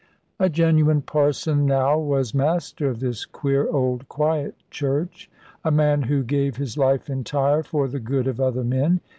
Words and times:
A 0.39 0.49
genuine 0.49 1.03
parson 1.03 1.67
now 1.67 1.95
was 1.95 2.33
master 2.33 2.89
of 2.89 3.01
this 3.01 3.23
queer 3.23 3.69
old 3.69 4.09
quiet 4.09 4.55
church; 4.71 5.29
a 5.63 5.69
man 5.69 6.01
who 6.01 6.23
gave 6.23 6.55
his 6.55 6.75
life 6.75 7.07
entire 7.07 7.61
for 7.61 7.87
the 7.87 7.99
good 7.99 8.25
of 8.25 8.39
other 8.39 8.63
men. 8.63 8.99